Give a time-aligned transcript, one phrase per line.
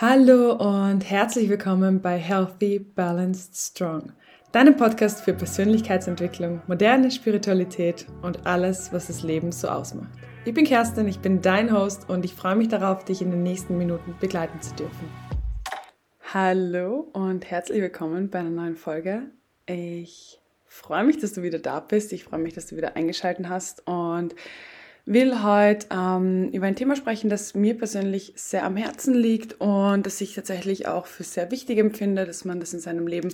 [0.00, 4.12] Hallo und herzlich willkommen bei Healthy, Balanced, Strong,
[4.52, 10.16] deinem Podcast für Persönlichkeitsentwicklung, moderne Spiritualität und alles, was das Leben so ausmacht.
[10.44, 13.42] Ich bin Kerstin, ich bin dein Host und ich freue mich darauf, dich in den
[13.42, 15.10] nächsten Minuten begleiten zu dürfen.
[16.32, 19.22] Hallo und herzlich willkommen bei einer neuen Folge.
[19.66, 20.38] Ich
[20.68, 22.12] freue mich, dass du wieder da bist.
[22.12, 24.36] Ich freue mich, dass du wieder eingeschaltet hast und
[25.08, 30.04] will heute ähm, über ein Thema sprechen, das mir persönlich sehr am Herzen liegt und
[30.04, 33.30] das ich tatsächlich auch für sehr wichtig empfinde, dass man das in seinem Leben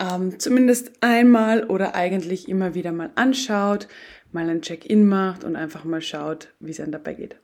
[0.00, 3.86] ähm, zumindest einmal oder eigentlich immer wieder mal anschaut,
[4.32, 7.36] mal ein Check-in macht und einfach mal schaut, wie es einem dabei geht.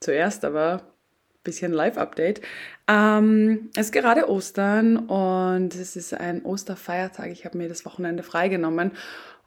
[0.00, 2.40] Zuerst aber ein bisschen Live-Update.
[2.88, 7.30] Ähm, es ist gerade Ostern und es ist ein Osterfeiertag.
[7.30, 8.92] Ich habe mir das Wochenende freigenommen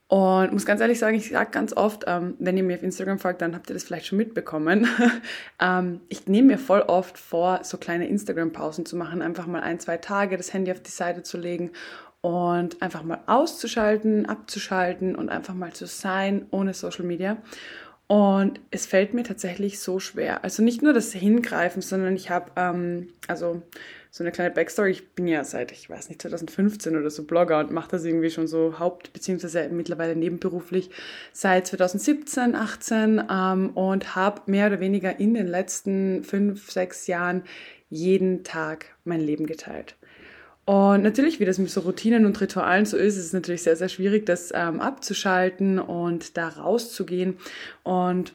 [0.07, 3.17] und muss ganz ehrlich sagen, ich sage ganz oft, ähm, wenn ihr mir auf Instagram
[3.17, 4.87] folgt, dann habt ihr das vielleicht schon mitbekommen.
[5.59, 9.79] ähm, ich nehme mir voll oft vor, so kleine Instagram-Pausen zu machen, einfach mal ein,
[9.79, 11.71] zwei Tage das Handy auf die Seite zu legen
[12.21, 17.37] und einfach mal auszuschalten, abzuschalten und einfach mal zu sein ohne Social Media.
[18.07, 20.43] Und es fällt mir tatsächlich so schwer.
[20.43, 23.63] Also nicht nur das Hingreifen, sondern ich habe, ähm, also
[24.15, 24.91] so eine kleine Backstory.
[24.91, 28.29] Ich bin ja seit, ich weiß nicht, 2015 oder so Blogger und mache das irgendwie
[28.29, 29.67] schon so haupt- bzw.
[29.67, 30.89] mittlerweile nebenberuflich
[31.33, 37.43] seit 2017, 18 ähm, und habe mehr oder weniger in den letzten fünf, sechs Jahren
[37.89, 39.97] jeden Tag mein Leben geteilt.
[40.63, 43.75] Und natürlich, wie das mit so Routinen und Ritualen so ist, ist es natürlich sehr,
[43.75, 47.35] sehr schwierig, das ähm, abzuschalten und da rauszugehen.
[47.83, 48.33] Und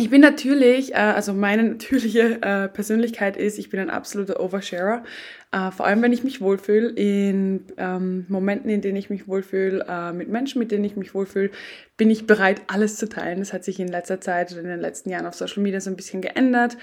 [0.00, 5.02] ich bin natürlich, äh, also meine natürliche äh, Persönlichkeit ist, ich bin ein absoluter Oversharer.
[5.50, 10.12] Äh, vor allem, wenn ich mich wohlfühle, in ähm, Momenten, in denen ich mich wohlfühle,
[10.14, 11.50] mit Menschen, mit denen ich mich wohlfühle,
[11.96, 13.40] bin ich bereit, alles zu teilen.
[13.40, 15.90] Das hat sich in letzter Zeit oder in den letzten Jahren auf Social Media so
[15.90, 16.76] ein bisschen geändert.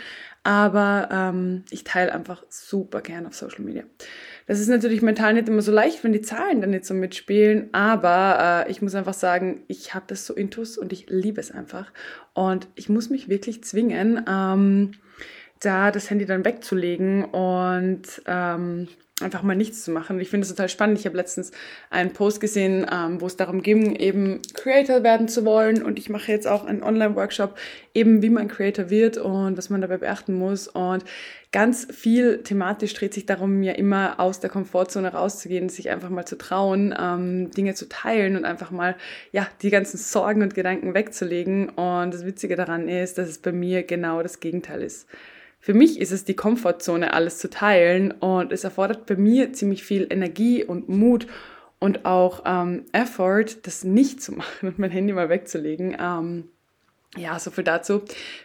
[0.44, 3.84] Aber ähm, ich teile einfach super gern auf Social Media.
[4.48, 7.70] Das ist natürlich mental nicht immer so leicht, wenn die Zahlen dann nicht so mitspielen,
[7.72, 11.52] aber äh, ich muss einfach sagen, ich habe das so intus und ich liebe es
[11.52, 11.92] einfach.
[12.34, 14.92] Und ich muss mich wirklich zwingen, ähm,
[15.62, 18.88] da das Handy dann wegzulegen und ähm,
[19.22, 20.20] einfach mal nichts zu machen.
[20.20, 21.00] Ich finde es total spannend.
[21.00, 21.52] Ich habe letztens
[21.90, 25.84] einen Post gesehen, ähm, wo es darum ging, eben Creator werden zu wollen.
[25.84, 27.58] Und ich mache jetzt auch einen Online-Workshop,
[27.94, 30.68] eben wie man Creator wird und was man dabei beachten muss.
[30.68, 31.06] Und
[31.54, 36.26] ganz viel thematisch dreht sich darum, ja immer aus der Komfortzone rauszugehen, sich einfach mal
[36.26, 38.98] zu trauen, ähm, Dinge zu teilen und einfach mal
[39.32, 41.70] ja die ganzen Sorgen und Gedanken wegzulegen.
[41.70, 45.08] Und das Witzige daran ist, dass es bei mir genau das Gegenteil ist.
[45.66, 49.84] Für mich ist es die Komfortzone, alles zu teilen und es erfordert bei mir ziemlich
[49.84, 51.26] viel Energie und Mut
[51.80, 55.98] und auch ähm, Effort, das nicht zu machen und mein Handy mal wegzulegen.
[56.00, 56.50] Ähm,
[57.18, 58.02] ja, so viel dazu.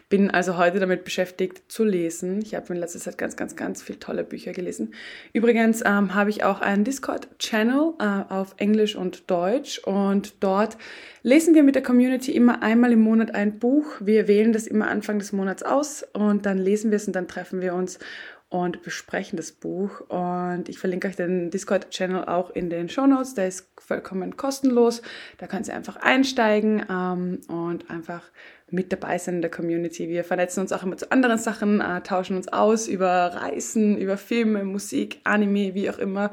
[0.09, 2.41] Bin also heute damit beschäftigt zu lesen.
[2.43, 4.95] Ich habe in letzter Zeit ganz, ganz, ganz viele tolle Bücher gelesen.
[5.33, 10.77] Übrigens ähm, habe ich auch einen Discord-Channel äh, auf Englisch und Deutsch und dort
[11.23, 13.87] lesen wir mit der Community immer einmal im Monat ein Buch.
[14.01, 17.29] Wir wählen das immer Anfang des Monats aus und dann lesen wir es und dann
[17.29, 17.99] treffen wir uns
[18.51, 20.01] und besprechen das Buch.
[20.09, 23.35] Und ich verlinke euch den Discord-Channel auch in den Show Notes.
[23.35, 25.03] Der ist vollkommen kostenlos.
[25.39, 28.25] Da könnt ihr einfach einsteigen ähm, und einfach
[28.69, 30.09] mit dabei sein in der Community.
[30.09, 34.17] Wir vernetzen uns auch immer zu anderen Sachen, äh, tauschen uns aus über Reisen, über
[34.17, 36.31] Filme, Musik, Anime, wie auch immer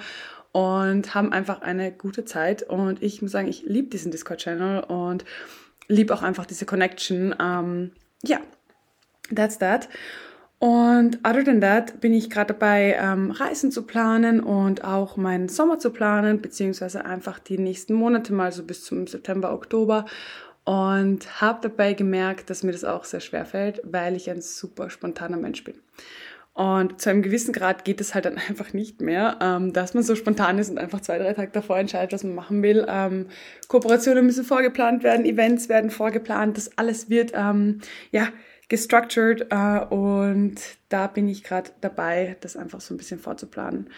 [0.51, 2.63] und haben einfach eine gute Zeit.
[2.63, 5.23] Und ich muss sagen, ich liebe diesen Discord-Channel und
[5.88, 7.35] liebe auch einfach diese Connection.
[7.39, 7.91] Ähm,
[8.23, 8.39] ja,
[9.33, 9.88] that's that.
[10.59, 15.50] Und other than that bin ich gerade dabei, ähm, Reisen zu planen und auch meinen
[15.50, 20.06] Sommer zu planen, beziehungsweise einfach die nächsten Monate mal so bis zum September, Oktober
[20.63, 24.90] und habe dabei gemerkt, dass mir das auch sehr schwer fällt, weil ich ein super
[24.90, 25.75] spontaner Mensch bin.
[26.53, 30.01] Und zu einem gewissen Grad geht es halt dann einfach nicht mehr, ähm, dass man
[30.01, 32.84] so spontan ist und einfach zwei, drei Tage davor entscheidet, was man machen will.
[32.89, 33.28] Ähm,
[33.68, 37.81] Kooperationen müssen vorgeplant werden, Events werden vorgeplant, das alles wird ähm,
[38.12, 38.29] ja
[38.69, 40.55] gestructured äh, und
[40.89, 43.89] da bin ich gerade dabei, das einfach so ein bisschen vorzuplanen.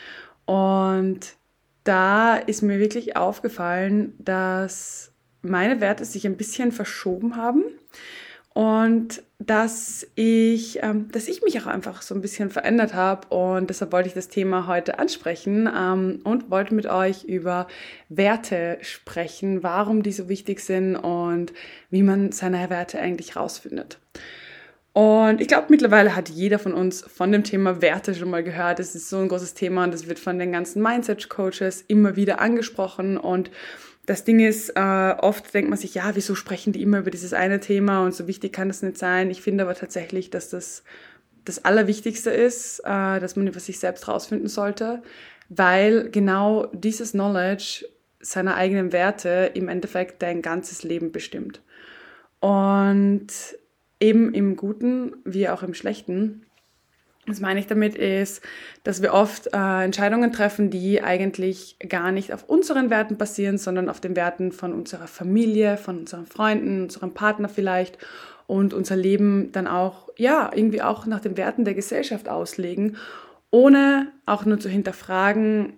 [0.46, 1.36] Und
[1.84, 5.12] da ist mir wirklich aufgefallen, dass
[5.42, 7.64] meine Werte sich ein bisschen verschoben haben
[8.54, 13.70] und dass ich, ähm, dass ich mich auch einfach so ein bisschen verändert habe und
[13.70, 17.68] deshalb wollte ich das Thema heute ansprechen ähm, und wollte mit euch über
[18.10, 21.54] Werte sprechen, warum die so wichtig sind und
[21.90, 23.98] wie man seine Werte eigentlich rausfindet.
[25.00, 28.82] Und ich glaube, mittlerweile hat jeder von uns von dem Thema Werte schon mal gehört.
[28.82, 32.42] Es ist so ein großes Thema und es wird von den ganzen Mindset-Coaches immer wieder
[32.42, 33.50] angesprochen und
[34.08, 37.32] das Ding ist, äh, oft denkt man sich, ja, wieso sprechen die immer über dieses
[37.32, 39.32] eine Thema und so wichtig kann das nicht sein.
[39.32, 40.84] Ich finde aber tatsächlich, dass das
[41.46, 45.02] das Allerwichtigste ist, äh, dass man über sich selbst rausfinden sollte,
[45.48, 47.86] weil genau dieses Knowledge
[48.20, 51.62] seiner eigenen Werte im Endeffekt dein ganzes Leben bestimmt.
[52.42, 53.28] Und
[54.00, 56.46] eben im Guten wie auch im Schlechten.
[57.28, 58.42] Was meine ich damit ist,
[58.84, 63.88] dass wir oft äh, Entscheidungen treffen, die eigentlich gar nicht auf unseren Werten basieren, sondern
[63.88, 68.00] auf den Werten von unserer Familie, von unseren Freunden, unserem Partner vielleicht
[68.48, 72.98] und unser Leben dann auch, ja, irgendwie auch nach den Werten der Gesellschaft auslegen,
[73.52, 75.74] ohne auch nur zu hinterfragen,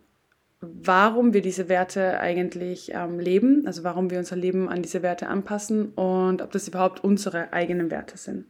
[0.62, 5.28] warum wir diese Werte eigentlich ähm, leben, also warum wir unser Leben an diese Werte
[5.28, 8.46] anpassen und ob das überhaupt unsere eigenen Werte sind.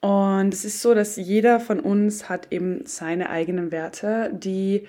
[0.00, 4.86] Und es ist so, dass jeder von uns hat eben seine eigenen Werte, die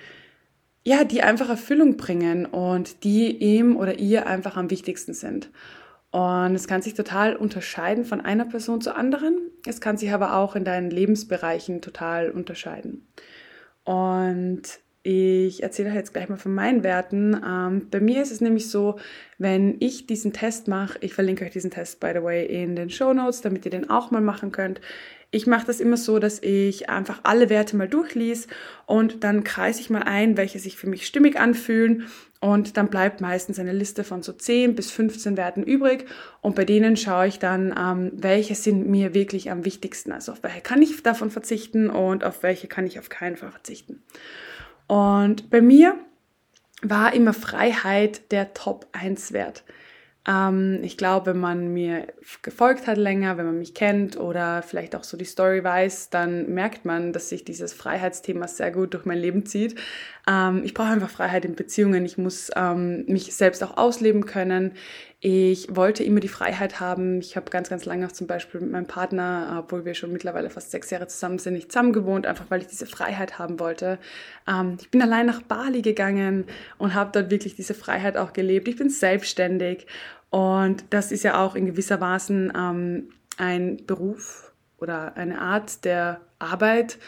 [0.82, 5.50] ja, die einfach Erfüllung bringen und die ihm oder ihr einfach am wichtigsten sind.
[6.10, 9.36] Und es kann sich total unterscheiden von einer Person zur anderen.
[9.66, 13.06] Es kann sich aber auch in deinen Lebensbereichen total unterscheiden.
[13.84, 17.34] Und ich erzähle jetzt gleich mal von meinen Werten.
[17.34, 18.98] Ähm, bei mir ist es nämlich so,
[19.38, 22.90] wenn ich diesen Test mache, ich verlinke euch diesen Test, by the way, in den
[22.90, 24.80] Show Notes, damit ihr den auch mal machen könnt.
[25.32, 28.48] Ich mache das immer so, dass ich einfach alle Werte mal durchlies
[28.86, 32.08] und dann kreise ich mal ein, welche sich für mich stimmig anfühlen
[32.40, 36.06] und dann bleibt meistens eine Liste von so 10 bis 15 Werten übrig
[36.40, 40.10] und bei denen schaue ich dann, ähm, welche sind mir wirklich am wichtigsten.
[40.10, 43.52] Also auf welche kann ich davon verzichten und auf welche kann ich auf keinen Fall
[43.52, 44.02] verzichten.
[44.90, 45.94] Und bei mir
[46.82, 49.62] war immer Freiheit der Top 1 Wert.
[50.26, 52.08] Ähm, ich glaube, wenn man mir
[52.42, 56.52] gefolgt hat länger, wenn man mich kennt oder vielleicht auch so die Story weiß, dann
[56.52, 59.76] merkt man, dass sich dieses Freiheitsthema sehr gut durch mein Leben zieht.
[60.28, 62.04] Ähm, ich brauche einfach Freiheit in Beziehungen.
[62.04, 64.72] Ich muss ähm, mich selbst auch ausleben können.
[65.22, 67.20] Ich wollte immer die Freiheit haben.
[67.20, 70.48] Ich habe ganz, ganz lange auch zum Beispiel mit meinem Partner, obwohl wir schon mittlerweile
[70.48, 73.98] fast sechs Jahre zusammen sind, nicht zusammen gewohnt, einfach weil ich diese Freiheit haben wollte.
[74.48, 76.46] Ähm, ich bin allein nach Bali gegangen
[76.78, 78.66] und habe dort wirklich diese Freiheit auch gelebt.
[78.66, 79.86] Ich bin selbstständig
[80.30, 86.22] und das ist ja auch in gewisser Weise ähm, ein Beruf oder eine Art der
[86.38, 86.98] Arbeit,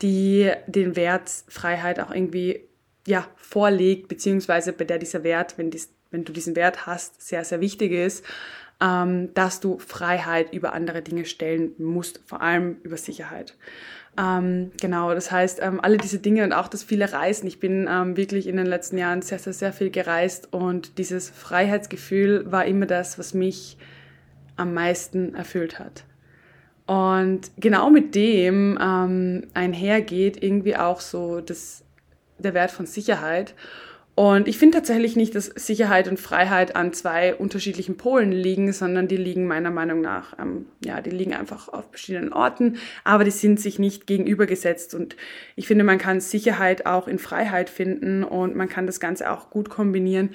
[0.00, 2.60] die den Wert Freiheit auch irgendwie
[3.06, 7.44] ja, vorlegt, beziehungsweise bei der dieser Wert, wenn dies wenn du diesen Wert hast, sehr,
[7.44, 8.24] sehr wichtig ist,
[8.80, 13.56] ähm, dass du Freiheit über andere Dinge stellen musst, vor allem über Sicherheit.
[14.18, 17.46] Ähm, genau, das heißt, ähm, alle diese Dinge und auch das viele Reisen.
[17.46, 21.30] Ich bin ähm, wirklich in den letzten Jahren sehr, sehr, sehr viel gereist und dieses
[21.30, 23.76] Freiheitsgefühl war immer das, was mich
[24.56, 26.04] am meisten erfüllt hat.
[26.86, 31.84] Und genau mit dem ähm, einhergeht irgendwie auch so das,
[32.38, 33.54] der Wert von Sicherheit.
[34.18, 39.06] Und ich finde tatsächlich nicht, dass Sicherheit und Freiheit an zwei unterschiedlichen Polen liegen, sondern
[39.06, 43.30] die liegen meiner Meinung nach, ähm, ja, die liegen einfach auf verschiedenen Orten, aber die
[43.30, 44.92] sind sich nicht gegenübergesetzt.
[44.92, 45.14] Und
[45.54, 49.50] ich finde, man kann Sicherheit auch in Freiheit finden und man kann das Ganze auch
[49.50, 50.30] gut kombinieren.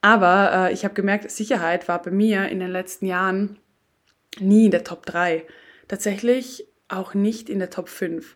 [0.00, 3.60] Aber äh, ich habe gemerkt, Sicherheit war bei mir in den letzten Jahren
[4.40, 5.44] nie in der Top 3.
[5.86, 8.34] Tatsächlich auch nicht in der Top 5.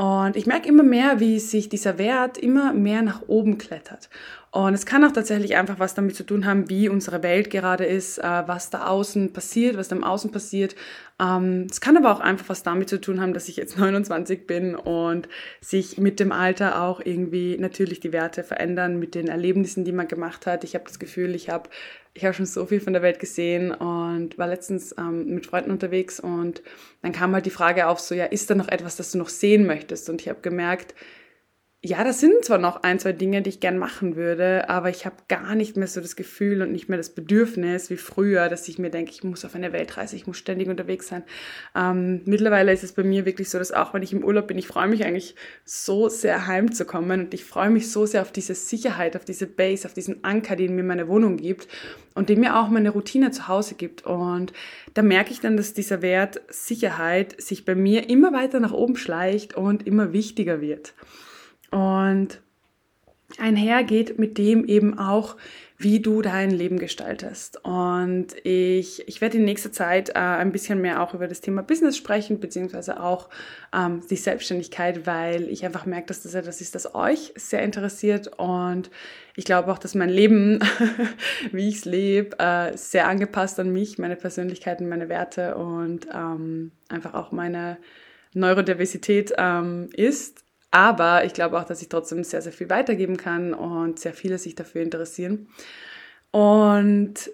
[0.00, 4.08] Und ich merke immer mehr, wie sich dieser Wert immer mehr nach oben klettert.
[4.58, 7.84] Und es kann auch tatsächlich einfach was damit zu tun haben, wie unsere Welt gerade
[7.84, 10.74] ist, äh, was da außen passiert, was da im Außen passiert.
[11.20, 14.48] Ähm, es kann aber auch einfach was damit zu tun haben, dass ich jetzt 29
[14.48, 15.28] bin und
[15.60, 20.08] sich mit dem Alter auch irgendwie natürlich die Werte verändern mit den Erlebnissen, die man
[20.08, 20.64] gemacht hat.
[20.64, 21.70] Ich habe das Gefühl, ich habe
[22.14, 25.70] ich habe schon so viel von der Welt gesehen und war letztens ähm, mit Freunden
[25.70, 26.62] unterwegs und
[27.00, 29.28] dann kam halt die Frage auf, so ja, ist da noch etwas, das du noch
[29.28, 30.10] sehen möchtest?
[30.10, 30.96] Und ich habe gemerkt,
[31.80, 35.06] ja, das sind zwar noch ein, zwei Dinge, die ich gern machen würde, aber ich
[35.06, 38.66] habe gar nicht mehr so das Gefühl und nicht mehr das Bedürfnis wie früher, dass
[38.66, 41.22] ich mir denke, ich muss auf eine Weltreise, ich muss ständig unterwegs sein.
[41.76, 44.58] Ähm, mittlerweile ist es bei mir wirklich so, dass auch wenn ich im Urlaub bin,
[44.58, 48.56] ich freue mich eigentlich so sehr heimzukommen und ich freue mich so sehr auf diese
[48.56, 51.68] Sicherheit, auf diese Base, auf diesen Anker, den mir meine Wohnung gibt
[52.16, 54.04] und den mir auch meine Routine zu Hause gibt.
[54.04, 54.52] Und
[54.94, 58.96] da merke ich dann, dass dieser Wert Sicherheit sich bei mir immer weiter nach oben
[58.96, 60.94] schleicht und immer wichtiger wird.
[61.70, 62.40] Und
[63.36, 65.36] einhergeht mit dem eben auch,
[65.80, 67.64] wie du dein Leben gestaltest.
[67.64, 71.62] Und ich, ich werde in nächster Zeit äh, ein bisschen mehr auch über das Thema
[71.62, 73.28] Business sprechen, beziehungsweise auch
[73.72, 78.28] ähm, die Selbstständigkeit, weil ich einfach merke, dass das etwas ist, das euch sehr interessiert.
[78.38, 78.90] Und
[79.36, 80.58] ich glaube auch, dass mein Leben,
[81.52, 86.72] wie ich es lebe, äh, sehr angepasst an mich, meine Persönlichkeiten, meine Werte und ähm,
[86.88, 87.76] einfach auch meine
[88.34, 90.44] Neurodiversität ähm, ist.
[90.70, 94.38] Aber ich glaube auch, dass ich trotzdem sehr, sehr viel weitergeben kann und sehr viele
[94.38, 95.48] sich dafür interessieren.
[96.30, 97.30] Und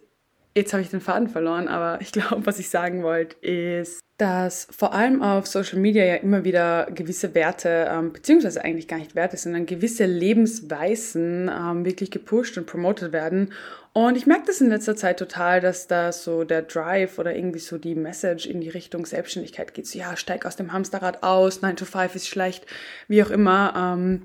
[0.56, 4.68] jetzt habe ich den Faden verloren, aber ich glaube, was ich sagen wollte, ist, dass
[4.70, 9.16] vor allem auf Social Media ja immer wieder gewisse Werte, ähm, beziehungsweise eigentlich gar nicht
[9.16, 13.52] Werte, sondern gewisse Lebensweisen ähm, wirklich gepusht und promotet werden.
[13.92, 17.58] Und ich merke das in letzter Zeit total, dass da so der Drive oder irgendwie
[17.58, 19.86] so die Message in die Richtung Selbstständigkeit geht.
[19.86, 22.66] So, ja, steig aus dem Hamsterrad aus, 9 to 5 ist schlecht,
[23.08, 23.74] wie auch immer.
[23.76, 24.22] Ähm,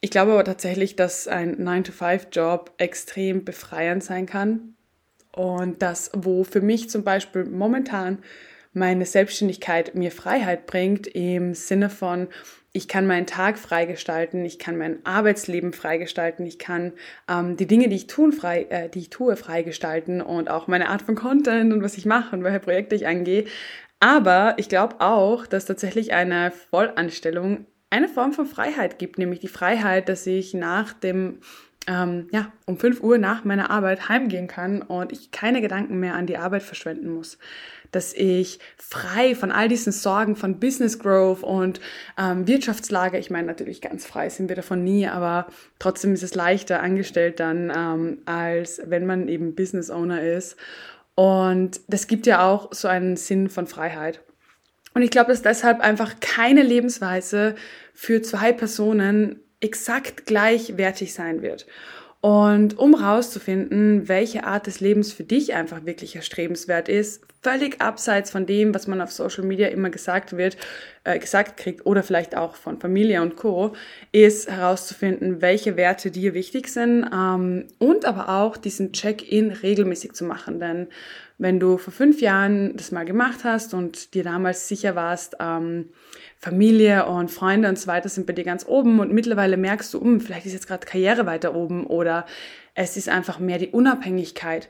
[0.00, 4.74] ich glaube aber tatsächlich, dass ein 9-to-5-Job extrem befreiend sein kann.
[5.38, 8.18] Und das, wo für mich zum Beispiel momentan
[8.72, 12.26] meine Selbstständigkeit mir Freiheit bringt, im Sinne von,
[12.72, 16.92] ich kann meinen Tag freigestalten, ich kann mein Arbeitsleben freigestalten, ich kann
[17.30, 20.88] ähm, die Dinge, die ich, tun, frei, äh, die ich tue, freigestalten und auch meine
[20.88, 23.44] Art von Content und was ich mache und welche Projekte ich angehe.
[24.00, 29.48] Aber ich glaube auch, dass tatsächlich eine Vollanstellung eine Form von Freiheit gibt, nämlich die
[29.48, 31.38] Freiheit, dass ich nach dem
[31.88, 36.14] ähm, ja, um 5 Uhr nach meiner Arbeit heimgehen kann und ich keine Gedanken mehr
[36.14, 37.38] an die Arbeit verschwenden muss.
[37.90, 41.80] Dass ich frei von all diesen Sorgen von Business Growth und
[42.18, 45.46] ähm, Wirtschaftslage, ich meine natürlich ganz frei sind wir davon nie, aber
[45.78, 50.56] trotzdem ist es leichter angestellt dann, ähm, als wenn man eben Business Owner ist.
[51.14, 54.20] Und das gibt ja auch so einen Sinn von Freiheit.
[54.94, 57.54] Und ich glaube, dass deshalb einfach keine Lebensweise
[57.94, 61.66] für zwei Personen exakt gleichwertig sein wird.
[62.20, 68.32] Und um rauszufinden, welche Art des Lebens für dich einfach wirklich erstrebenswert ist, völlig abseits
[68.32, 70.56] von dem, was man auf Social Media immer gesagt wird,
[71.04, 73.72] äh, gesagt kriegt oder vielleicht auch von Familie und Co.,
[74.10, 80.24] ist herauszufinden, welche Werte dir wichtig sind ähm, und aber auch diesen Check-in regelmäßig zu
[80.24, 80.58] machen.
[80.58, 80.88] Denn
[81.38, 85.90] wenn du vor fünf Jahren das mal gemacht hast und dir damals sicher warst, ähm,
[86.36, 89.98] Familie und Freunde und so weiter sind bei dir ganz oben und mittlerweile merkst du,
[89.98, 92.26] um, vielleicht ist jetzt gerade Karriere weiter oben oder
[92.74, 94.68] es ist einfach mehr die Unabhängigkeit.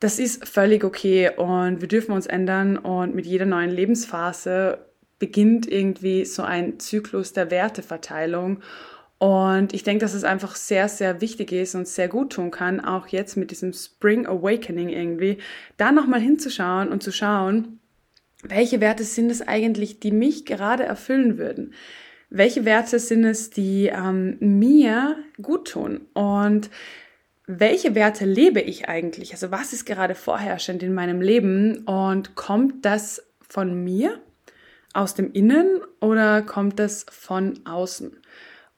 [0.00, 4.78] Das ist völlig okay und wir dürfen uns ändern und mit jeder neuen Lebensphase
[5.20, 8.60] beginnt irgendwie so ein Zyklus der Werteverteilung
[9.22, 12.80] und ich denke, dass es einfach sehr, sehr wichtig ist und sehr gut tun kann,
[12.80, 15.38] auch jetzt mit diesem Spring Awakening irgendwie,
[15.76, 17.78] da nochmal hinzuschauen und zu schauen,
[18.42, 21.72] welche Werte sind es eigentlich, die mich gerade erfüllen würden?
[22.30, 26.00] Welche Werte sind es, die ähm, mir gut tun?
[26.14, 26.68] Und
[27.46, 29.30] welche Werte lebe ich eigentlich?
[29.30, 31.84] Also was ist gerade vorherrschend in meinem Leben?
[31.84, 34.20] Und kommt das von mir,
[34.94, 38.16] aus dem Innen oder kommt das von außen?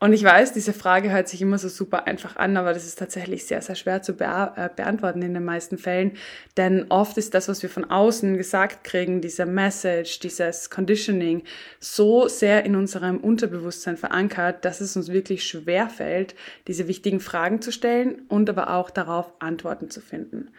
[0.04, 2.98] Und ich weiß, diese Frage hört sich immer so super einfach an, aber das ist
[2.98, 6.12] tatsächlich sehr, sehr schwer zu äh, beantworten in den meisten Fällen.
[6.58, 11.42] Denn oft ist das, was wir von außen gesagt kriegen, dieser Message, dieses Conditioning,
[11.80, 16.34] so sehr in unserem Unterbewusstsein verankert, dass es uns wirklich schwer fällt,
[16.68, 20.50] diese wichtigen Fragen zu stellen und aber auch darauf Antworten zu finden.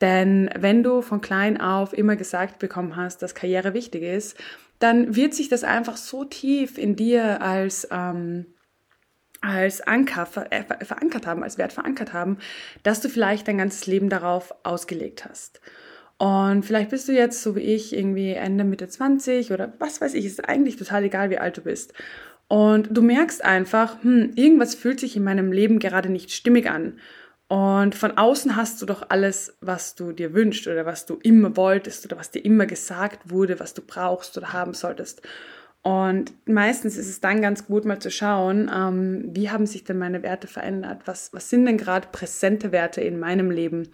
[0.00, 4.36] Denn wenn du von klein auf immer gesagt bekommen hast, dass Karriere wichtig ist,
[4.80, 8.46] dann wird sich das einfach so tief in dir als ähm,
[9.40, 12.38] als Anker ver äh, verankert haben, als Wert verankert haben,
[12.82, 15.60] dass du vielleicht dein ganzes Leben darauf ausgelegt hast.
[16.18, 20.12] Und vielleicht bist du jetzt, so wie ich, irgendwie Ende, Mitte 20 oder was weiß
[20.12, 21.94] ich, ist eigentlich total egal, wie alt du bist.
[22.46, 26.98] Und du merkst einfach, hm, irgendwas fühlt sich in meinem Leben gerade nicht stimmig an.
[27.48, 31.56] Und von außen hast du doch alles, was du dir wünschst oder was du immer
[31.56, 35.22] wolltest oder was dir immer gesagt wurde, was du brauchst oder haben solltest.
[35.82, 39.98] Und meistens ist es dann ganz gut, mal zu schauen, ähm, wie haben sich denn
[39.98, 41.02] meine Werte verändert?
[41.06, 43.88] Was, was sind denn gerade präsente Werte in meinem Leben?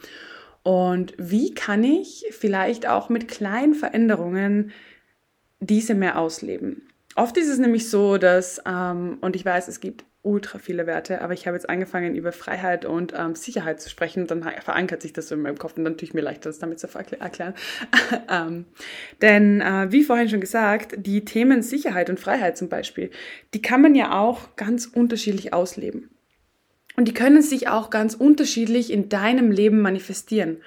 [0.64, 4.72] Und wie kann ich vielleicht auch mit kleinen Veränderungen
[5.60, 6.88] diese mehr ausleben?
[7.14, 11.22] Oft ist es nämlich so, dass, ähm, und ich weiß, es gibt ultra viele Werte,
[11.22, 15.12] aber ich habe jetzt angefangen, über Freiheit und ähm, Sicherheit zu sprechen dann verankert sich
[15.12, 17.54] das so in meinem Kopf und dann tue ich mir leichter, das damit zu erklären.
[18.30, 18.64] ähm,
[19.22, 23.10] denn äh, wie vorhin schon gesagt, die Themen Sicherheit und Freiheit zum Beispiel,
[23.54, 26.10] die kann man ja auch ganz unterschiedlich ausleben.
[26.96, 30.62] Und die können sich auch ganz unterschiedlich in deinem Leben manifestieren.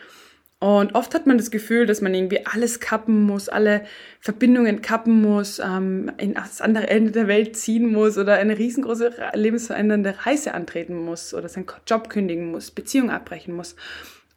[0.59, 3.85] Und oft hat man das Gefühl, dass man irgendwie alles kappen muss, alle
[4.19, 9.13] Verbindungen kappen muss, ähm, in das andere Ende der Welt ziehen muss oder eine riesengroße
[9.35, 13.77] lebensverändernde Reise antreten muss oder seinen Job kündigen muss, Beziehung abbrechen muss.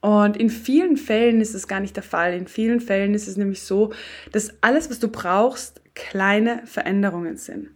[0.01, 2.35] Und in vielen Fällen ist es gar nicht der Fall.
[2.35, 3.93] In vielen Fällen ist es nämlich so,
[4.31, 7.69] dass alles, was du brauchst, kleine Veränderungen sind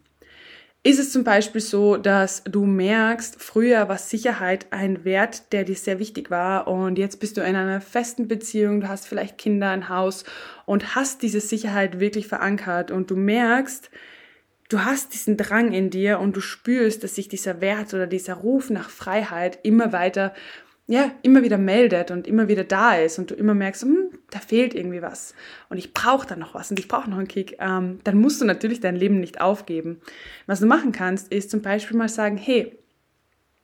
[0.86, 5.74] ist es zum Beispiel so, dass du merkst, früher war Sicherheit ein Wert, der dir
[5.74, 9.70] sehr wichtig war und jetzt bist du in einer festen Beziehung, du hast vielleicht Kinder,
[9.70, 10.22] ein Haus
[10.64, 13.90] und hast diese Sicherheit wirklich verankert und du merkst,
[14.68, 18.34] du hast diesen Drang in dir und du spürst, dass sich dieser Wert oder dieser
[18.34, 20.34] Ruf nach Freiheit immer weiter
[20.88, 24.38] ja, immer wieder meldet und immer wieder da ist und du immer merkst, hm, da
[24.38, 25.34] fehlt irgendwie was
[25.68, 28.40] und ich brauche da noch was und ich brauche noch einen Kick, ähm, dann musst
[28.40, 30.00] du natürlich dein Leben nicht aufgeben.
[30.46, 32.78] Was du machen kannst, ist zum Beispiel mal sagen, hey,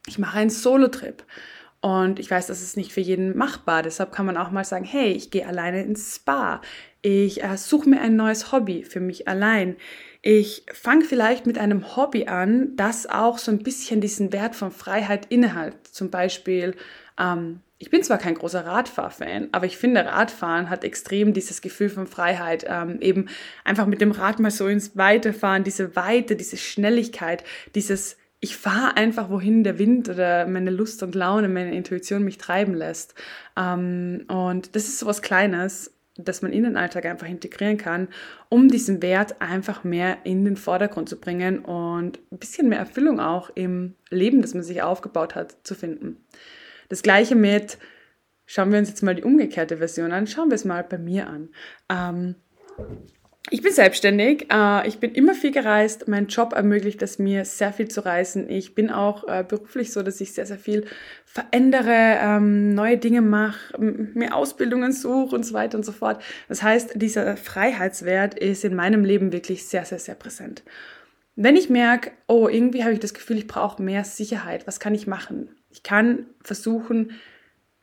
[0.07, 1.23] ich mache einen Solo-Trip
[1.81, 3.83] und ich weiß, das ist nicht für jeden machbar.
[3.83, 6.61] Deshalb kann man auch mal sagen, hey, ich gehe alleine ins Spa.
[7.02, 9.76] Ich äh, suche mir ein neues Hobby für mich allein.
[10.23, 14.71] Ich fange vielleicht mit einem Hobby an, das auch so ein bisschen diesen Wert von
[14.71, 15.75] Freiheit innehat.
[15.88, 16.76] Zum Beispiel
[17.19, 21.88] ähm, ich bin zwar kein großer Radfahrfan, aber ich finde, Radfahren hat extrem dieses Gefühl
[21.88, 22.64] von Freiheit.
[22.69, 23.26] Ähm, eben
[23.64, 27.43] einfach mit dem Rad mal so ins Weite fahren, diese Weite, diese Schnelligkeit,
[27.75, 32.38] dieses ich fahre einfach, wohin der Wind oder meine Lust und Laune, meine Intuition mich
[32.38, 33.14] treiben lässt.
[33.57, 38.09] Ähm, und das ist so was Kleines, das man in den Alltag einfach integrieren kann,
[38.49, 43.19] um diesen Wert einfach mehr in den Vordergrund zu bringen und ein bisschen mehr Erfüllung
[43.19, 46.25] auch im Leben, das man sich aufgebaut hat, zu finden.
[46.88, 47.78] Das gleiche mit,
[48.45, 51.28] schauen wir uns jetzt mal die umgekehrte Version an, schauen wir es mal bei mir
[51.28, 51.49] an.
[51.88, 52.35] Ähm,
[53.51, 57.73] ich bin selbstständig, äh, ich bin immer viel gereist, mein Job ermöglicht es mir, sehr
[57.73, 58.49] viel zu reisen.
[58.49, 60.87] Ich bin auch äh, beruflich so, dass ich sehr, sehr viel
[61.25, 66.23] verändere, ähm, neue Dinge mache, mir Ausbildungen suche und so weiter und so fort.
[66.49, 70.63] Das heißt, dieser Freiheitswert ist in meinem Leben wirklich sehr, sehr, sehr präsent.
[71.35, 74.95] Wenn ich merke, oh, irgendwie habe ich das Gefühl, ich brauche mehr Sicherheit, was kann
[74.95, 75.49] ich machen?
[75.71, 77.13] Ich kann versuchen,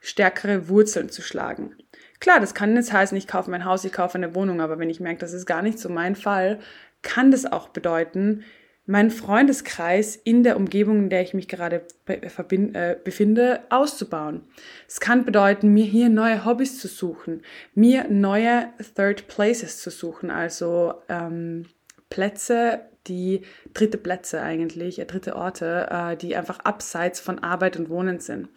[0.02, 1.76] stärkere Wurzeln zu schlagen.
[2.20, 4.90] Klar, das kann jetzt heißen, ich kaufe mein Haus, ich kaufe eine Wohnung, aber wenn
[4.90, 6.60] ich merke, das ist gar nicht so mein Fall,
[7.02, 8.44] kann das auch bedeuten,
[8.86, 14.42] meinen Freundeskreis in der Umgebung, in der ich mich gerade äh, befinde, auszubauen.
[14.88, 17.44] Es kann bedeuten, mir hier neue Hobbys zu suchen,
[17.76, 21.68] mir neue Third Places zu suchen, also ähm,
[22.10, 23.42] Plätze, die
[23.76, 28.50] dritte Plätze eigentlich, äh, dritte Orte, äh, die einfach abseits von Arbeit und Wohnen sind.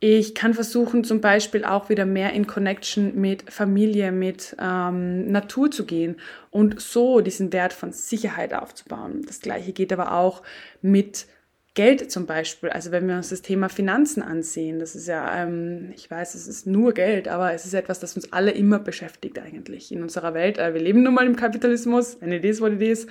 [0.00, 5.72] Ich kann versuchen, zum Beispiel auch wieder mehr in Connection mit Familie, mit ähm, Natur
[5.72, 6.16] zu gehen
[6.50, 9.22] und so diesen Wert von Sicherheit aufzubauen.
[9.26, 10.42] Das gleiche geht aber auch
[10.82, 11.26] mit
[11.74, 15.92] Geld zum Beispiel, also wenn wir uns das Thema Finanzen ansehen, das ist ja, ähm,
[15.94, 19.38] ich weiß, es ist nur Geld, aber es ist etwas, das uns alle immer beschäftigt
[19.38, 20.58] eigentlich in unserer Welt.
[20.58, 23.06] Äh, wir leben nun mal im Kapitalismus, eine Idee ist, what it is.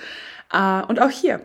[0.53, 1.41] Äh, und auch hier,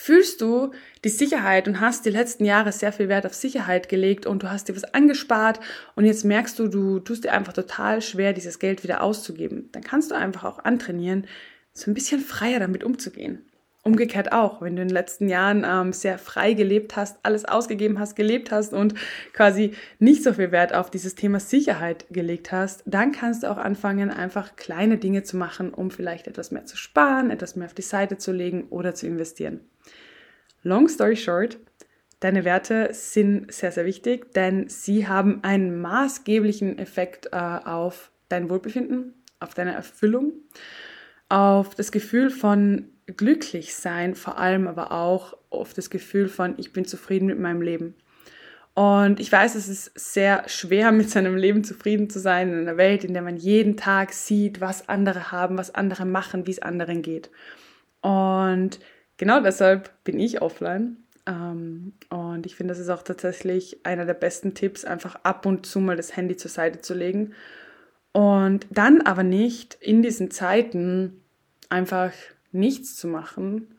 [0.00, 0.72] fühlst du
[1.04, 4.50] die Sicherheit und hast die letzten Jahre sehr viel Wert auf Sicherheit gelegt und du
[4.50, 5.60] hast dir was angespart
[5.94, 9.82] und jetzt merkst du, du tust dir einfach total schwer, dieses Geld wieder auszugeben, dann
[9.82, 11.26] kannst du einfach auch antrainieren,
[11.74, 13.44] so ein bisschen freier damit umzugehen.
[13.82, 17.98] Umgekehrt auch, wenn du in den letzten Jahren ähm, sehr frei gelebt hast, alles ausgegeben
[17.98, 18.94] hast, gelebt hast und
[19.32, 23.56] quasi nicht so viel Wert auf dieses Thema Sicherheit gelegt hast, dann kannst du auch
[23.56, 27.74] anfangen, einfach kleine Dinge zu machen, um vielleicht etwas mehr zu sparen, etwas mehr auf
[27.74, 29.60] die Seite zu legen oder zu investieren.
[30.62, 31.58] Long story short,
[32.20, 38.50] deine Werte sind sehr, sehr wichtig, denn sie haben einen maßgeblichen Effekt äh, auf dein
[38.50, 40.34] Wohlbefinden, auf deine Erfüllung,
[41.30, 46.72] auf das Gefühl von glücklich sein, vor allem aber auch oft das Gefühl von, ich
[46.72, 47.94] bin zufrieden mit meinem Leben.
[48.74, 52.76] Und ich weiß, es ist sehr schwer, mit seinem Leben zufrieden zu sein in einer
[52.76, 56.62] Welt, in der man jeden Tag sieht, was andere haben, was andere machen, wie es
[56.62, 57.30] anderen geht.
[58.00, 58.78] Und
[59.16, 60.96] genau deshalb bin ich offline.
[61.26, 65.66] Ähm, und ich finde, das ist auch tatsächlich einer der besten Tipps, einfach ab und
[65.66, 67.34] zu mal das Handy zur Seite zu legen.
[68.12, 71.20] Und dann aber nicht in diesen Zeiten
[71.68, 72.12] einfach
[72.52, 73.74] nichts zu machen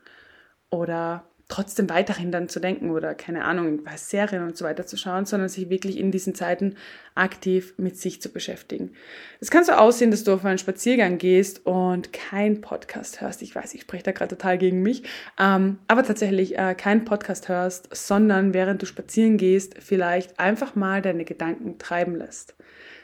[0.70, 4.96] oder trotzdem weiterhin dann zu denken oder keine Ahnung, was Serien und so weiter zu
[4.96, 6.76] schauen, sondern sich wirklich in diesen Zeiten
[7.14, 8.94] aktiv mit sich zu beschäftigen.
[9.42, 13.42] Es kann so aussehen, dass du auf einen Spaziergang gehst und kein Podcast hörst.
[13.42, 15.04] Ich weiß, ich spreche da gerade total gegen mich,
[15.38, 21.02] ähm, aber tatsächlich äh, kein Podcast hörst, sondern während du spazieren gehst, vielleicht einfach mal
[21.02, 22.56] deine Gedanken treiben lässt.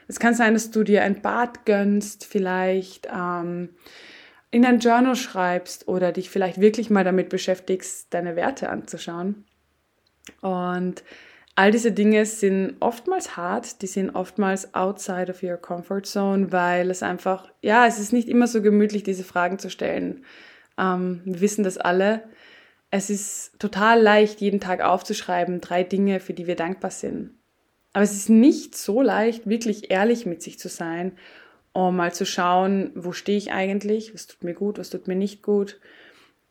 [0.07, 3.69] Es kann sein, dass du dir ein Bad gönnst, vielleicht ähm,
[4.57, 9.45] in ein Journal schreibst oder dich vielleicht wirklich mal damit beschäftigst, deine Werte anzuschauen.
[10.41, 11.03] Und
[11.55, 16.89] all diese Dinge sind oftmals hart, die sind oftmals outside of your comfort zone, weil
[16.89, 20.25] es einfach, ja, es ist nicht immer so gemütlich, diese Fragen zu stellen.
[20.77, 22.23] Ähm, wir wissen das alle.
[22.89, 27.31] Es ist total leicht, jeden Tag aufzuschreiben, drei Dinge, für die wir dankbar sind.
[27.93, 31.13] Aber es ist nicht so leicht, wirklich ehrlich mit sich zu sein
[31.77, 35.15] um mal zu schauen, wo stehe ich eigentlich, was tut mir gut, was tut mir
[35.15, 35.79] nicht gut,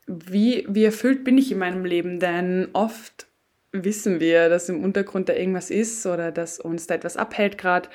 [0.07, 3.27] wie, wie erfüllt bin ich in meinem Leben, denn oft
[3.73, 7.89] wissen wir, dass im Untergrund da irgendwas ist oder dass uns da etwas abhält gerade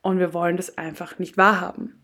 [0.00, 2.00] und wir wollen das einfach nicht wahrhaben.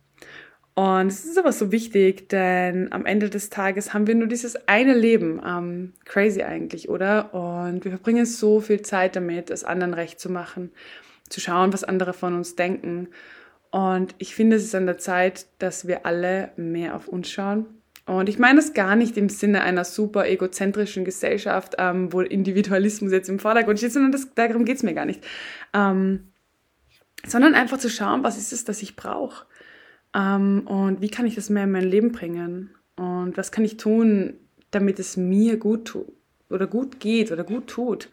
[0.75, 4.69] Und es ist aber so wichtig, denn am Ende des Tages haben wir nur dieses
[4.69, 5.41] eine Leben.
[5.43, 7.33] Ähm, crazy eigentlich, oder?
[7.33, 10.71] und wir verbringen so viel Zeit damit, es anderen recht zu machen,
[11.31, 13.09] zu schauen, was andere von uns denken.
[13.77, 17.67] Und ich finde, es ist an der Zeit, dass wir alle mehr auf uns schauen.
[18.07, 23.13] Und ich meine das gar nicht im Sinne einer super egozentrischen Gesellschaft, ähm, wo Individualismus
[23.13, 25.23] jetzt im Vordergrund steht, sondern das, darum geht es mir gar nicht.
[25.75, 26.29] Ähm,
[27.27, 29.45] sondern einfach zu schauen, was ist es, das ich brauche
[30.15, 33.77] ähm, und wie kann ich das mehr in mein Leben bringen und was kann ich
[33.77, 34.39] tun,
[34.71, 36.07] damit es mir gut tut
[36.49, 38.09] oder gut geht oder gut tut.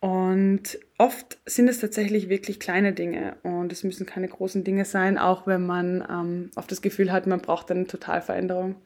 [0.00, 5.16] Und oft sind es tatsächlich wirklich kleine Dinge und es müssen keine großen Dinge sein,
[5.16, 8.76] auch wenn man ähm, oft das Gefühl hat, man braucht eine Totalveränderung.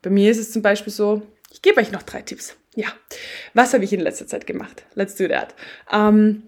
[0.00, 1.20] Bei mir ist es zum Beispiel so,
[1.52, 2.56] ich gebe euch noch drei Tipps.
[2.74, 2.88] Ja,
[3.52, 4.86] was habe ich in letzter Zeit gemacht?
[4.94, 5.54] Let's do that.
[5.92, 6.44] Ähm,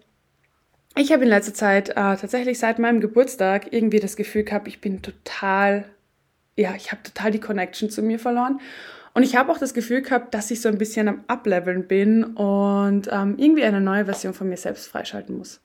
[0.96, 4.80] ich habe in letzter Zeit äh, tatsächlich seit meinem Geburtstag irgendwie das Gefühl gehabt, ich
[4.80, 5.84] bin total,
[6.56, 8.58] ja, ich habe total die Connection zu mir verloren.
[9.14, 12.24] Und ich habe auch das Gefühl gehabt, dass ich so ein bisschen am Upleveln bin
[12.24, 15.60] und ähm, irgendwie eine neue Version von mir selbst freischalten muss.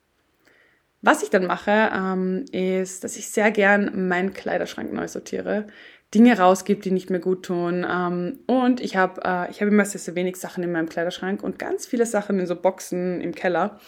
[1.02, 5.66] Was ich dann mache, ähm, ist, dass ich sehr gern meinen Kleiderschrank neu sortiere,
[6.14, 7.86] Dinge rausgebe, die nicht mehr gut tun.
[7.88, 11.42] Ähm, und ich habe äh, ich hab immer sehr, sehr wenig Sachen in meinem Kleiderschrank
[11.42, 13.80] und ganz viele Sachen in so Boxen im Keller.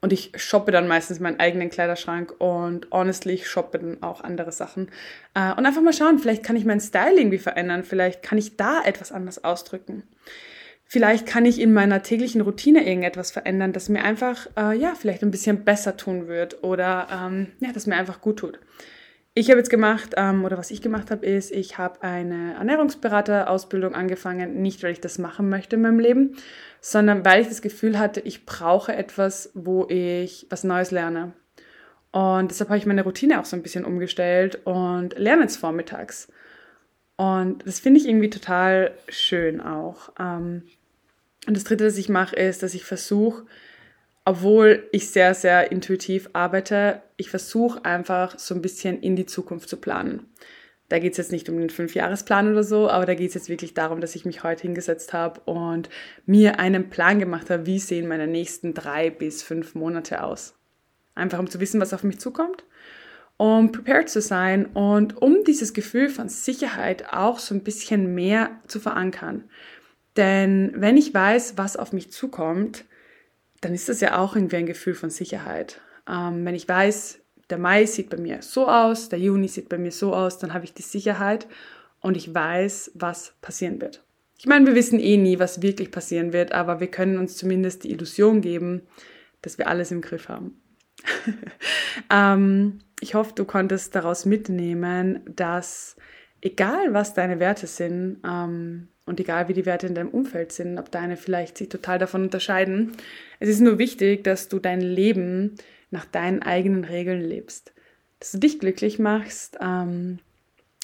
[0.00, 4.52] Und ich shoppe dann meistens meinen eigenen Kleiderschrank und honestly, ich shoppe dann auch andere
[4.52, 4.90] Sachen.
[5.34, 8.56] Äh, und einfach mal schauen, vielleicht kann ich mein Style irgendwie verändern, vielleicht kann ich
[8.56, 10.04] da etwas anders ausdrücken.
[10.84, 15.22] Vielleicht kann ich in meiner täglichen Routine irgendetwas verändern, das mir einfach, äh, ja, vielleicht
[15.22, 18.58] ein bisschen besser tun wird oder ähm, ja, das mir einfach gut tut.
[19.38, 23.94] Ich habe jetzt gemacht, ähm, oder was ich gemacht habe, ist, ich habe eine Ernährungsberaterausbildung
[23.94, 26.36] angefangen, nicht weil ich das machen möchte in meinem Leben,
[26.80, 31.34] sondern weil ich das Gefühl hatte, ich brauche etwas, wo ich was Neues lerne.
[32.10, 36.26] Und deshalb habe ich meine Routine auch so ein bisschen umgestellt und lerne jetzt vormittags.
[37.14, 40.10] Und das finde ich irgendwie total schön auch.
[40.18, 40.64] Ähm,
[41.46, 43.44] und das Dritte, was ich mache, ist, dass ich versuche,
[44.24, 49.68] obwohl ich sehr, sehr intuitiv arbeite, ich versuche einfach so ein bisschen in die Zukunft
[49.68, 50.26] zu planen.
[50.88, 53.50] Da geht es jetzt nicht um den Fünfjahresplan oder so, aber da geht es jetzt
[53.50, 55.90] wirklich darum, dass ich mich heute hingesetzt habe und
[56.24, 60.54] mir einen Plan gemacht habe, wie sehen meine nächsten drei bis fünf Monate aus.
[61.14, 62.64] Einfach um zu wissen, was auf mich zukommt,
[63.36, 68.50] um prepared zu sein und um dieses Gefühl von Sicherheit auch so ein bisschen mehr
[68.68, 69.44] zu verankern.
[70.16, 72.84] Denn wenn ich weiß, was auf mich zukommt,
[73.60, 75.80] dann ist das ja auch irgendwie ein Gefühl von Sicherheit.
[76.08, 79.78] Ähm, wenn ich weiß, der Mai sieht bei mir so aus, der Juni sieht bei
[79.78, 81.46] mir so aus, dann habe ich die Sicherheit
[82.00, 84.02] und ich weiß, was passieren wird.
[84.38, 87.84] Ich meine, wir wissen eh nie, was wirklich passieren wird, aber wir können uns zumindest
[87.84, 88.82] die Illusion geben,
[89.42, 90.60] dass wir alles im Griff haben.
[92.10, 95.96] ähm, ich hoffe, du konntest daraus mitnehmen, dass
[96.40, 100.78] egal was deine Werte sind ähm, und egal wie die Werte in deinem Umfeld sind,
[100.78, 102.92] ob deine vielleicht sich total davon unterscheiden,
[103.40, 105.56] es ist nur wichtig, dass du dein Leben
[105.90, 107.72] nach deinen eigenen Regeln lebst.
[108.20, 109.58] Dass du dich glücklich machst.
[109.60, 110.18] Ähm,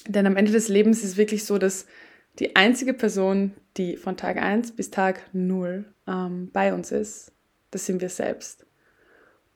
[0.07, 1.85] denn am Ende des Lebens ist es wirklich so, dass
[2.39, 7.31] die einzige Person, die von Tag 1 bis Tag 0 ähm, bei uns ist,
[7.71, 8.65] das sind wir selbst.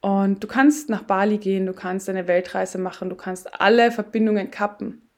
[0.02, 4.50] Und du kannst nach Bali gehen, du kannst eine Weltreise machen, du kannst alle Verbindungen
[4.50, 5.10] kappen.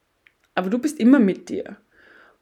[0.56, 1.78] Aber du bist immer mit dir.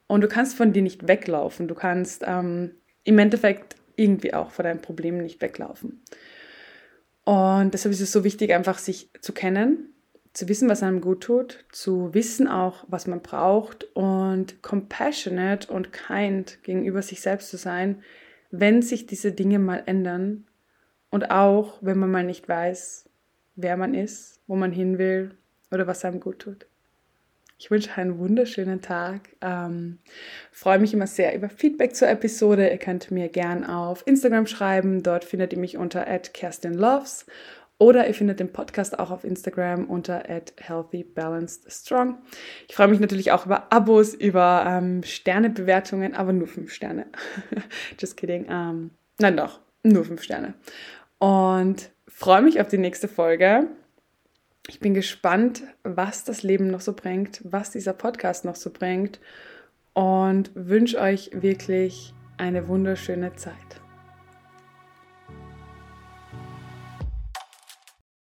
[0.08, 1.68] Und du kannst von dir nicht weglaufen.
[1.68, 2.72] Du kannst ähm,
[3.04, 6.02] im Endeffekt irgendwie auch vor deinem Problem nicht weglaufen.
[7.30, 9.94] Und deshalb ist es so wichtig, einfach sich zu kennen,
[10.34, 15.94] zu wissen, was einem gut tut, zu wissen auch, was man braucht und compassionate und
[15.94, 18.02] kind gegenüber sich selbst zu sein,
[18.50, 20.48] wenn sich diese Dinge mal ändern
[21.12, 23.08] und auch, wenn man mal nicht weiß,
[23.56, 25.38] wer man ist, wo man hin will
[25.70, 26.66] oder was einem gut tut.
[27.62, 29.36] Ich wünsche einen wunderschönen Tag.
[29.42, 30.00] Ähm,
[30.50, 32.70] freue mich immer sehr über Feedback zur Episode.
[32.70, 35.04] Ihr könnt mir gern auf Instagram schreiben.
[35.04, 37.26] Dort findet ihr mich unter @kerstinloves
[37.78, 40.24] oder ihr findet den Podcast auch auf Instagram unter
[40.58, 42.20] @healthybalancedstrong.
[42.70, 47.08] Ich freue mich natürlich auch über Abos, über ähm, Sternebewertungen, aber nur fünf Sterne.
[48.00, 48.46] Just kidding.
[48.50, 50.54] Ähm, nein, doch, nur fünf Sterne.
[51.18, 53.68] Und freue mich auf die nächste Folge.
[54.70, 59.20] Ich bin gespannt, was das Leben noch so bringt, was dieser Podcast noch so bringt
[59.94, 63.56] und wünsche euch wirklich eine wunderschöne Zeit.